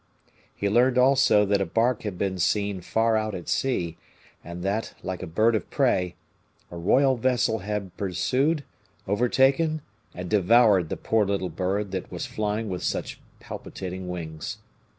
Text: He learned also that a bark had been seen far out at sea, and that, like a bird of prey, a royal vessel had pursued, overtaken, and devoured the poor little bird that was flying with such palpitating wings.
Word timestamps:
He 0.55 0.67
learned 0.67 0.97
also 0.97 1.45
that 1.45 1.61
a 1.61 1.65
bark 1.67 2.01
had 2.01 2.17
been 2.17 2.39
seen 2.39 2.81
far 2.81 3.15
out 3.15 3.35
at 3.35 3.47
sea, 3.47 3.97
and 4.43 4.63
that, 4.63 4.95
like 5.03 5.21
a 5.21 5.27
bird 5.27 5.53
of 5.53 5.69
prey, 5.69 6.15
a 6.71 6.75
royal 6.75 7.15
vessel 7.17 7.59
had 7.59 7.95
pursued, 7.97 8.63
overtaken, 9.07 9.83
and 10.15 10.27
devoured 10.27 10.89
the 10.89 10.97
poor 10.97 11.23
little 11.23 11.49
bird 11.49 11.91
that 11.91 12.11
was 12.11 12.25
flying 12.25 12.67
with 12.67 12.81
such 12.81 13.19
palpitating 13.39 14.09
wings. 14.09 14.57